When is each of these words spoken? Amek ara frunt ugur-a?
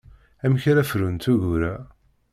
Amek 0.45 0.63
ara 0.71 0.83
frunt 0.89 1.25
ugur-a? 1.31 1.75